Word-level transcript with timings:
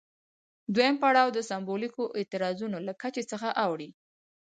دویم 0.75 0.95
پړاو 1.03 1.29
د 1.33 1.39
سمبولیکو 1.49 2.03
اعتراضونو 2.19 2.77
له 2.87 2.93
کچې 3.01 3.23
څخه 3.31 3.47
اوړي. 3.63 3.89